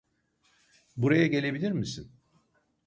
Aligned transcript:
Buraya 0.97 1.27
gelebilir 1.27 1.71
misin? 1.71 2.11